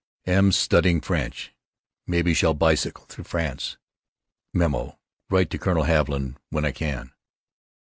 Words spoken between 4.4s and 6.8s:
Mem.: Write to Colonel Haviland when I